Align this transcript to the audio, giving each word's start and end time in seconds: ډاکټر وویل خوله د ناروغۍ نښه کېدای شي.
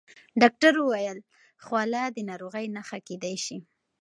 ډاکټر 0.41 0.73
وویل 0.79 1.19
خوله 1.63 2.01
د 2.15 2.17
ناروغۍ 2.29 2.65
نښه 2.75 2.99
کېدای 3.07 3.35
شي. 3.45 3.57